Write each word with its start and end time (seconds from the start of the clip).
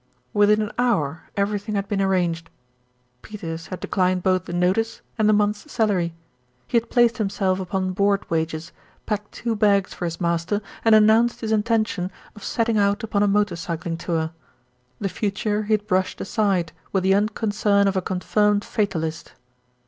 Within 0.33 0.63
an 0.63 0.71
hour 0.79 1.29
everything 1.37 1.75
had 1.75 1.87
been 1.87 2.01
arranged. 2.01 2.49
Peters 3.21 3.67
had 3.67 3.79
declined 3.81 4.23
both 4.23 4.45
the 4.45 4.51
notice 4.51 5.01
and 5.15 5.29
the 5.29 5.31
month's 5.31 5.71
salary, 5.71 6.15
He 6.67 6.75
had 6.75 6.89
placed 6.89 7.19
himself 7.19 7.59
upon 7.59 7.91
board 7.91 8.27
wages, 8.27 8.71
A 8.71 8.71
QUESTION 8.71 8.79
OF 8.81 9.27
IDENTITY 9.27 9.39
43 9.59 9.59
packed 9.59 9.61
two 9.61 9.67
bags 9.67 9.93
for 9.93 10.05
his 10.05 10.19
master, 10.19 10.61
and 10.83 10.95
announced 10.95 11.41
his 11.41 11.51
in 11.51 11.61
tention 11.61 12.11
of 12.35 12.43
setting 12.43 12.79
out 12.79 13.03
upon 13.03 13.21
a 13.21 13.27
motor 13.27 13.55
cycling 13.55 13.95
tour. 13.95 14.31
The 14.99 15.07
future 15.07 15.61
he 15.65 15.73
had 15.73 15.85
brushed 15.85 16.19
aside 16.19 16.71
with 16.91 17.03
the 17.03 17.13
unconcern 17.13 17.87
of 17.87 17.95
a 17.95 18.01
confirmed 18.01 18.65
fatalist. 18.65 19.33